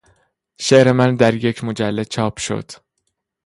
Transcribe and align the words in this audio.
شعر 0.59 0.91
من 0.91 1.15
در 1.15 1.33
یک 1.45 1.63
مجله 1.63 2.05
چاپ 2.05 2.37
شد. 2.39 2.71